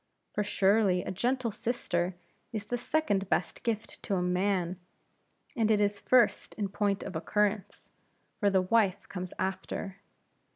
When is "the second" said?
2.65-3.29